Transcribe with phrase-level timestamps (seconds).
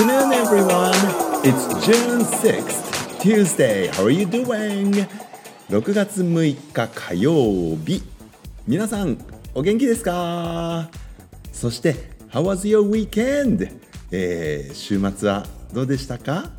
[0.00, 0.94] afternoon, everyone.
[1.44, 3.88] It's June 6th, Tuesday.
[3.88, 5.06] How are you doing?
[5.68, 8.02] 6月6日火曜日。
[8.66, 9.18] 皆さん、
[9.54, 10.88] お元気ですか
[11.52, 11.96] そして、
[12.30, 13.70] How was your weekend?
[14.10, 16.50] えー、週末はどうでしたか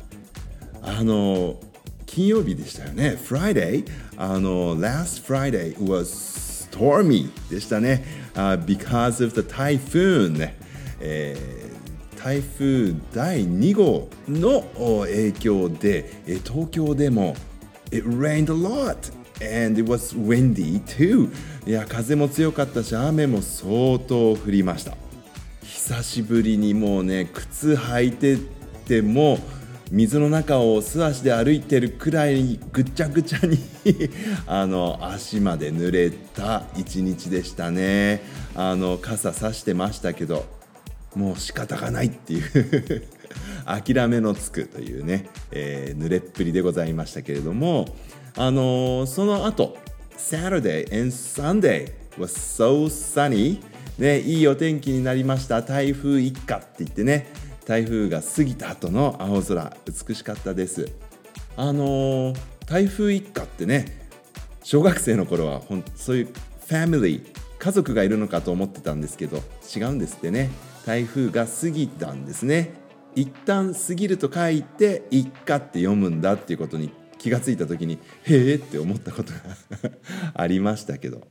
[0.80, 1.58] あの、
[2.06, 3.18] 金曜日でしたよね。
[3.20, 3.84] Friday?
[4.16, 8.04] あの、last Friday was stormy でしたね。
[8.34, 10.48] Uh, because of the typhoon.
[11.00, 11.71] えー
[12.22, 14.62] 台風第2号の
[15.06, 16.08] 影響で
[16.44, 17.34] 東京でも
[17.90, 21.32] It rained a lot and it was windy too.
[21.66, 24.96] いや風も強かったし雨も相当降りました。
[25.64, 28.38] 久しぶりにもうね靴履いて
[28.86, 29.38] ても
[29.90, 33.58] 水の中を素足で歩いてるくらいぐちゃぐちゃに
[34.46, 38.22] あの足まで濡れた一日でしたね。
[38.54, 40.61] あの傘さしてましたけど
[41.14, 43.02] もう仕方がないっていう。
[43.64, 47.96] 諦めのつくというね、えー、濡れっぷりでございましたけれども、
[48.36, 49.78] あのー、その後
[50.16, 53.60] Saturday and Sunday was so sunny
[53.98, 55.62] ね、いいお天気になりました。
[55.62, 57.30] 台風一過って言ってね
[57.66, 59.76] 台風が過ぎた後の青空
[60.08, 60.90] 美しかったです。
[61.56, 64.08] あのー、台風一過ってね
[64.62, 67.26] 小学生の頃はほんそういうファミリー
[67.58, 69.42] 家族がいるのかと思ってたんですけど
[69.76, 70.50] 違うんですってね。
[70.84, 72.74] 台風が過ぎたんですね。
[73.14, 79.38] 一旦過ぎると書いて一過って読むんだっていうことに気がついた時にへえって思ったことが
[80.34, 81.26] ありましたけど、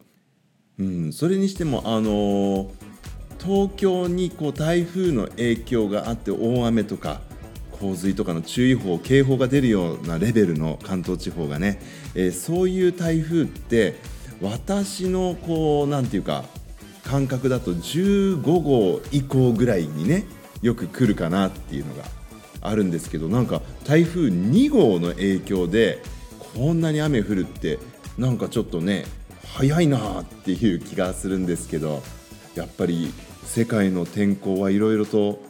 [0.79, 2.69] うん、それにしてもあのー、
[3.43, 7.21] 東京にこう台風の影響があって大雨とか
[7.71, 11.81] 洪水とかの注意報警報が出るようなレベルの関東地方がね、
[12.13, 13.95] えー、そういう台風って
[14.39, 16.45] 私のこう何て言うか
[17.11, 20.23] 感覚だと15号以降ぐらいにね
[20.61, 22.05] よく来るかなっていうのが
[22.61, 26.01] あるんですけどなんか台風2号の影響で
[26.55, 27.79] こんなに雨降るって
[28.17, 29.03] なんかちょっとね
[29.45, 32.01] 早いなっていう気がするんですけど
[32.55, 33.11] やっぱり
[33.43, 35.43] 世界の天候はいろいろと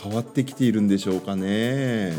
[0.00, 2.12] 変わってきているんでしょうかね。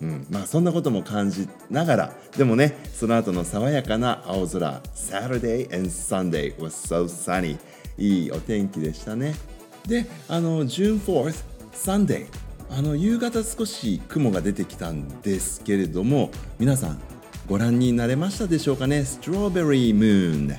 [0.00, 7.58] うん、まあそんなことも感じながらでもねその後の爽やかな青空 Saturday and Sunday was so sunny
[8.00, 9.34] いいお天気でしたね。
[9.86, 12.26] であの June 4th Sunday
[12.70, 17.00] あの夕方少し雲が出てきたんですけれども皆さん
[17.46, 19.04] ご覧になれましたでしょうかね？
[19.04, 20.56] ストロベリームーン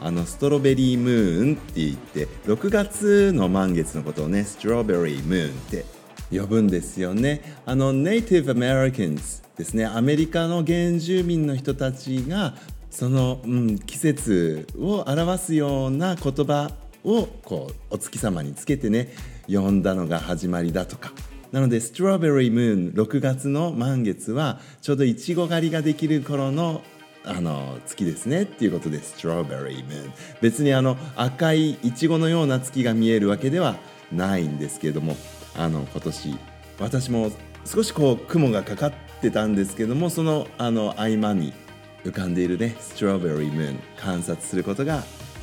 [0.00, 5.84] あのストロベリームーンって言って6月の満月のことをねストロベリームーンって
[6.30, 7.60] 呼ぶんですよね。
[7.64, 9.86] あのネイティブ・アメリカンズですね。
[9.86, 12.54] アメリカの原住民の人たちが
[12.94, 16.70] その、うん、季節を表すような言葉
[17.02, 19.08] をこうお月様につけてね
[19.48, 21.12] 読んだのが始まりだとか。
[21.50, 26.82] なのでストロベリームーン6月の満月はちょうどいちご狩りができる頃の
[27.24, 33.76] あの月ですねっていうことでストロベリームーン別にあの赤いいちごのような月が見えるわけでは
[34.12, 35.16] ないんですけれども
[35.56, 36.38] あの今年
[36.80, 37.30] 私も
[37.64, 41.54] 少しこう雲がかかってたんですけどもそのあの合間に
[42.04, 45.02] 浮かんでいるねストロベリームーン観察することが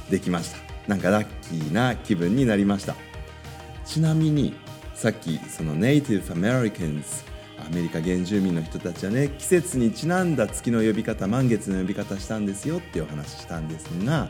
[0.10, 0.58] できました。
[0.88, 2.96] なんかラッキーな気分になりました。
[3.86, 4.54] ちなみに
[4.94, 7.32] さっきそのネイティブ・アメリカンズ
[7.66, 14.30] アメリカ原住民の人たちはね季節にちなんだ月の呼び方満月の呼び方したんですよっていうお話したんですが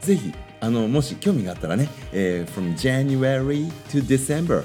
[0.00, 4.64] ぜひあのもし興味があったらね、えー、from January to December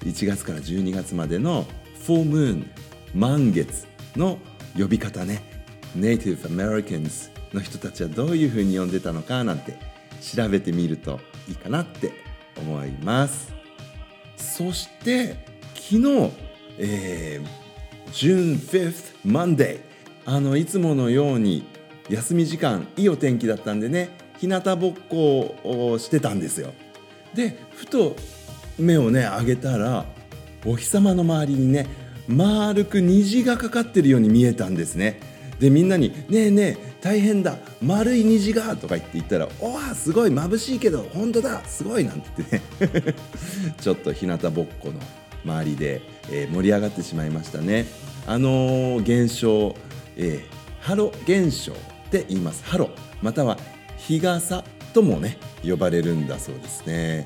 [0.00, 1.64] 1月から12月までの
[2.06, 2.66] Full Moon
[3.14, 3.86] 満月
[4.16, 4.38] の
[4.76, 5.53] 呼び方ね
[5.94, 9.76] ネイティブ・アメリカンズの人たちはどういうふうに呼んでたのかなんて
[10.20, 12.12] 調べてみるといいかなって
[12.56, 13.52] 思います。
[14.36, 15.36] そして
[15.74, 16.32] 昨日、
[16.78, 19.80] えー、June 5th Monday
[20.26, 21.64] あのいつものように
[22.08, 26.72] 休み時間いいお天気だったんでね日向ぼっこをしてたんですよ。
[27.34, 28.16] でふと
[28.78, 30.04] 目をね上げたら
[30.66, 31.86] お日様の周りにね
[32.26, 35.33] 丸く虹がかかってるように見えたんですね。
[35.64, 43.14] でみんなに「ねえねえ大変だ丸い虹が」とか言って言ったら「おわすごい眩しいけど本当だすごい」なんて言ってね
[43.80, 45.00] ちょっと日向ぼっこの
[45.42, 47.86] 周りで、えー、盛り上がってしまいましたね。
[48.26, 49.74] あのー、現象、
[50.18, 51.76] えー、ハロ現象っ
[52.10, 52.90] て言いますハロ
[53.22, 53.58] または
[53.96, 57.24] 日傘ともね呼ばれるんだそうですね。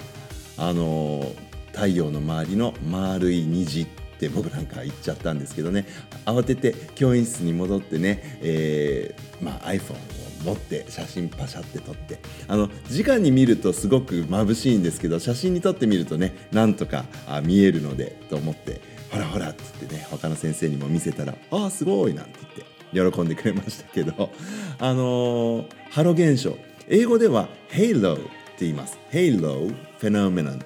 [0.56, 1.34] あのー、
[1.72, 3.88] 太陽の周りの丸い虹
[4.18, 5.86] って僕なんか言っちゃったんですけどね
[6.26, 9.96] 慌てて教員室に戻ってね、えーまあ、iPhone を
[10.44, 12.18] 持って写真パシャって撮って
[12.48, 18.80] あの直に見るとすごく眩しいんですけど写真に撮ってみるとねなんとかあ見えるのでと思って
[19.10, 22.32] ほらほらって言ってね他の先生にも見せたら「ああすごい」なんて
[22.92, 24.30] 言って喜んでくれましたけど
[24.78, 26.56] あのー、ハロ現象。
[26.90, 28.30] 英語では「Halo」って
[28.60, 30.58] 言います「Halo Phenomenon」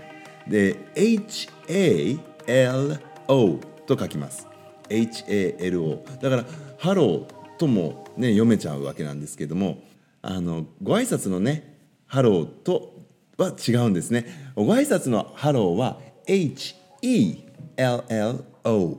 [0.47, 4.47] で HALO と書きます。
[4.89, 6.45] HALO だから
[6.79, 9.79] ハローともね読めちゃうわけなんですけども
[10.21, 12.93] あのご挨拶のねハローと
[13.39, 14.53] は違うんですね。
[14.55, 18.99] ご挨拶のハローは HELLO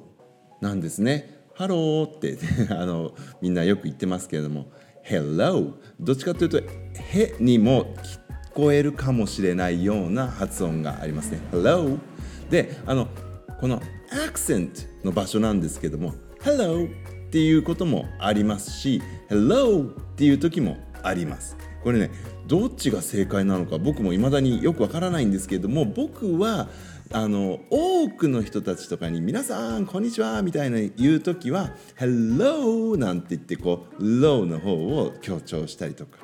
[0.61, 1.29] なんですね。
[1.53, 2.37] ハローって
[2.73, 4.65] あのみんなよく言ってますけれども
[5.03, 6.59] Hello どっちかというと
[6.95, 8.19] 「へ」にも聞
[8.55, 11.39] こえるかもしれないような発音がありますね。
[11.51, 11.99] Hello
[12.49, 13.07] であの
[13.59, 16.89] このアクセントの場所なんですけども Hello っ
[17.29, 21.55] ていうこともありますし Hello っていう時もあります。
[21.83, 22.11] これね
[22.47, 26.69] どっちが正解なのか僕も未だによくわからないんですけれども僕は
[27.11, 36.19] あの多くの人たちとかに「皆さんこんにちは」みたいな言う時は「Hello」なんて言ってこう「low」の方を強調したりとか。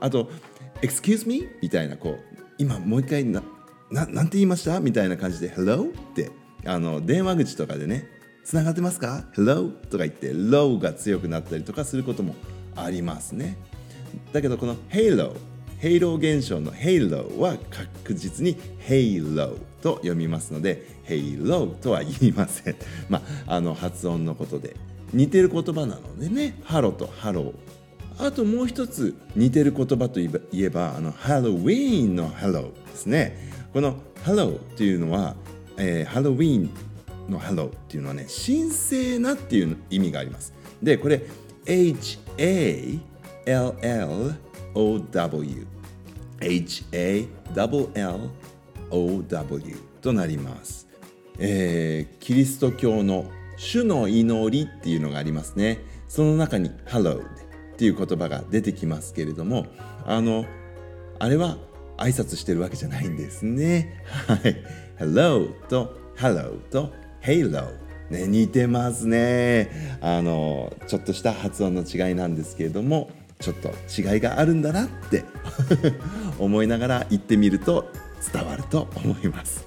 [0.00, 0.30] あと
[0.82, 3.42] 「Excuse me」みたいなこう今もう一回な
[3.90, 4.80] ななんて言いました？
[4.80, 6.30] みたいな感じで「Hello」って
[6.64, 8.08] あの電話口とかでね
[8.44, 12.34] 「つながってますか ?Hello」とか言って「low」が強くなったりとかすることも
[12.76, 13.56] ありますね
[14.32, 15.36] だけどこの「Halo」
[15.80, 22.76] Halo 現象の Halo は確実に Halo と読みますので Halo とは言いません。
[23.08, 24.76] まあ、あの発音のことで
[25.14, 28.26] 似てる言葉なのでね、ハロとハロー。
[28.26, 33.50] あともう一つ似てる言葉といえば、あのハロウィーンのハローですね。
[33.72, 35.34] このハローっていうのは、
[35.82, 36.70] えー、ハロウィーン
[37.30, 40.52] のハローっていうのはね、神聖なっていう意味があります。
[40.82, 41.22] で、これ
[41.64, 43.00] HALLOW
[48.90, 50.88] HALLOW となります、
[51.38, 55.84] えー、キリスト教の主の祈りっていうのがありますね。
[56.08, 57.26] その中に Hallowed っ
[57.76, 59.66] ていう言葉が出てきますけれども
[60.04, 60.44] あの
[61.18, 61.56] あれは
[61.96, 64.02] 挨拶してるわけじゃないんですね。
[64.26, 64.56] はい。
[65.00, 66.92] Hello と Hello と
[67.22, 67.72] Halo
[68.10, 69.98] ね、似てますね。
[70.02, 73.08] あのちょっとした発音の違いなんですけれども
[73.38, 75.24] ちょっと違いがあるんだなって
[76.38, 77.88] 思いながら行ってみると
[78.30, 79.64] 伝わると思います、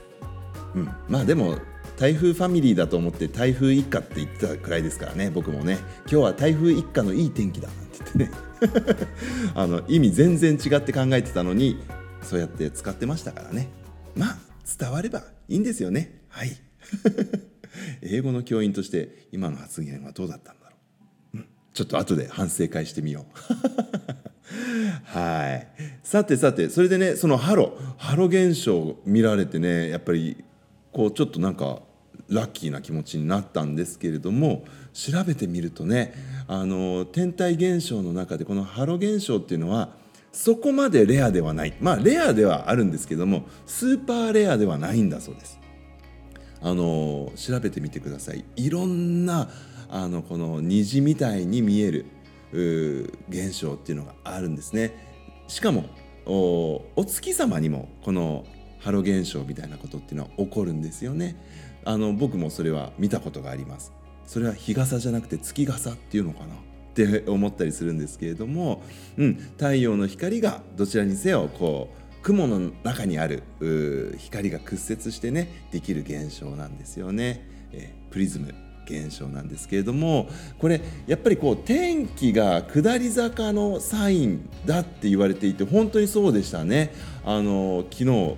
[0.75, 1.57] うん、まあでも
[1.97, 5.79] 台風ファミリーだと思って台風一過って言ってたくらいですからね僕もね。
[6.01, 9.07] 今日は台風一過のいい天気だって言ってね。
[9.55, 11.79] あの意味全然違って考えてたのに
[12.21, 13.69] そうやって使ってましたからね。
[14.15, 16.21] まあ伝わればいいんですよね。
[16.29, 16.51] はい。
[18.01, 20.75] 英語の教員として今の発言はどうだったんだろ
[21.35, 21.45] う、うん。
[21.73, 23.33] ちょっと後で反省会してみよう。
[25.05, 25.67] はい。
[26.03, 30.43] さてさてそれでねそのハロハロ現象見られてねやっぱり
[30.91, 31.81] こうちょっとなんか
[32.29, 36.13] ラッキーな気持ちになったんですけれども調べてみるとね
[36.47, 39.89] あの天体現象の中でこのハロ現象っていうのは
[40.33, 45.59] そこまでレアではないまあレアではあるんですけどもスーパーレアではないんだそうです。
[46.61, 49.49] あの調べてみてくださいいろんな
[49.89, 52.05] あのこの虹みたいに見える
[53.29, 54.95] 現象っていうのがあるんですね。
[55.47, 55.85] しかも
[56.25, 58.45] お月様にもこの
[58.79, 61.35] ハロ現象みたいなことっていうのは起こるんですよね。
[61.85, 63.91] あの僕もそれは見たことがあります。
[64.25, 66.55] それは日傘じゃなくて月傘っていうのかな
[66.93, 68.83] って思ったりするんですけれども、
[69.17, 73.43] うん、太陽の光がどちらにせよこう雲の中にある
[74.19, 77.47] 光が屈折してねできる現象なんですよね。
[77.73, 78.53] えプリズム
[78.85, 86.93] 現象なんですけれどもこれやっぱりこう天気が下り坂のサインだって言われていて本当にそうでしたね
[87.25, 88.35] あの昨日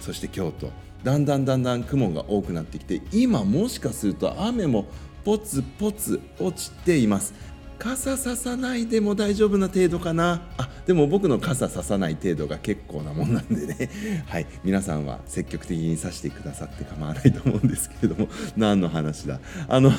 [0.00, 0.70] そして今日と
[1.04, 4.86] だんだんだんだん雲が多くなってきて今もしかすると雨も
[5.24, 7.34] ポツポツ落ちています
[7.82, 10.42] 傘ささないでも大丈夫な程度かな。
[10.56, 13.90] あでも僕の傘ささない程度が結構なもんなんでね。
[14.28, 14.46] はい。
[14.62, 18.28] 皆さんは積極的にさしてくださって構わないと思うんですけれども。
[18.56, 19.40] 何の話だ？
[19.66, 19.90] あの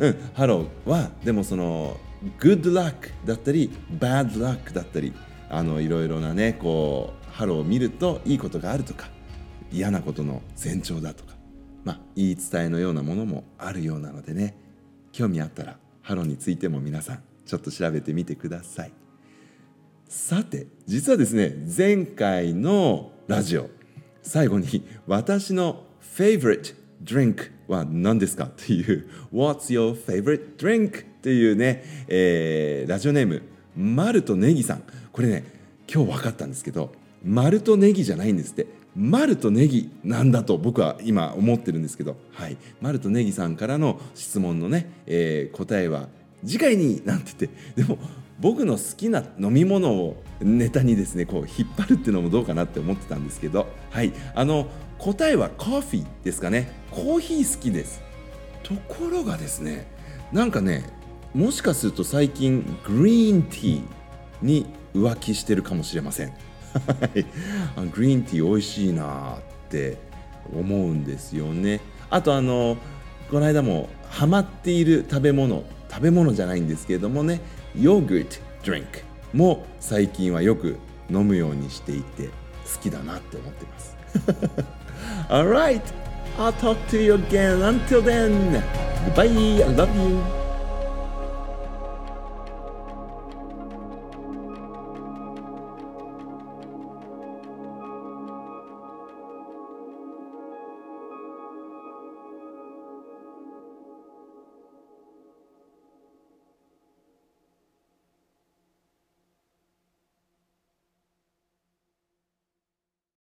[0.00, 0.16] うん。
[0.32, 1.96] ハローはでもその
[2.40, 3.70] good luck だったり
[4.00, 5.12] bad luck だったり
[5.48, 9.10] あのいろいろなねこうハローを見るといいことがあるとか
[9.70, 11.36] 嫌なことの前兆だとか
[11.84, 14.56] まあ言い伝えのようなものもあるようなのでね。
[15.14, 18.92] 興味あったらハロについても皆さんちょっと調べてみてください。
[20.06, 23.70] さて実はですね前回のラジオ
[24.22, 25.84] 最後に私の
[26.16, 28.44] favorite drink は何ですか？
[28.44, 31.00] っていう What's your favorite drink?
[31.00, 33.42] っていうね、えー、ラジオネーム
[33.74, 34.82] マルトネギさん。
[35.10, 35.44] これね
[35.90, 36.92] 今日分かったんですけど
[37.24, 38.66] 丸とネギじゃないんですって。
[38.96, 46.08] 丸とネギなんだと僕は今思ってるんですけど、はい、丸とネギさんからの質問のね、えー、答えは
[46.44, 47.82] 次回になんて言って。
[47.82, 47.98] でも
[48.40, 54.12] 僕の好きな飲み物をネタにですねこう引っ張るっていうのもどうかなって思ってたんですけどはい。
[54.34, 54.66] あの
[54.98, 56.72] 答えはコーヒーですかね。
[56.90, 58.02] コーヒー好きです。
[58.62, 59.86] ところがですね
[60.32, 60.84] なんかね
[61.32, 63.82] もしかすると最近グリーンティー
[64.42, 66.32] に浮気してるかもしれません。
[67.92, 69.96] グリーンティー美味しいなって
[70.54, 71.80] 思うんですよね。
[72.10, 72.76] あとあの
[73.30, 77.40] この間もハマっている食べ物食べ物じゃないんですけれどもね
[77.78, 79.00] ヨーグルトドリンク
[79.32, 80.78] も最近はよく
[81.10, 82.28] 飲むようにしていて
[82.72, 83.96] 好きだなって思ってます。
[85.28, 85.82] Alright
[86.38, 87.62] I'll talk to you again.
[87.62, 88.62] Until then
[89.04, 89.62] Goodbye.
[89.62, 90.43] I love you.